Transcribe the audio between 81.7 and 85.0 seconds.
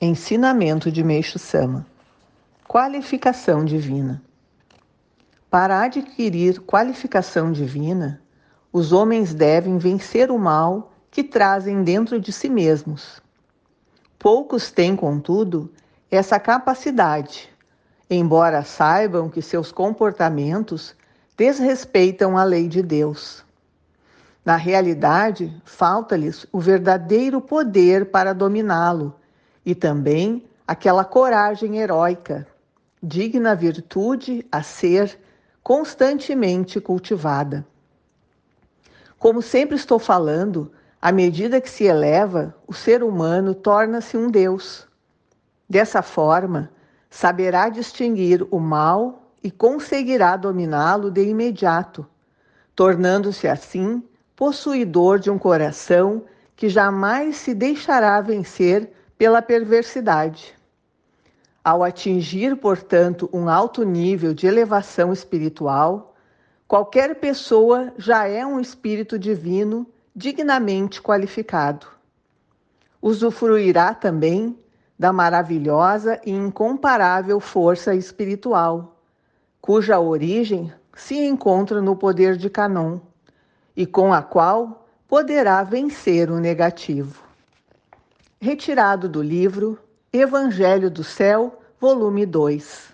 no poder de Canon e com a qual